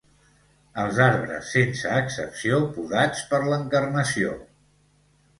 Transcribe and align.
Els 0.83 0.99
arbres, 1.07 1.49
sense 1.57 1.91
excepció, 2.03 2.57
podats 2.77 3.21
per 3.33 3.41
l'Encarnació. 3.51 4.33